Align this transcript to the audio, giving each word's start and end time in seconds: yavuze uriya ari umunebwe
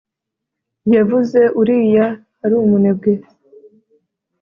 yavuze 0.95 1.39
uriya 1.59 2.05
ari 2.43 2.53
umunebwe 2.65 3.11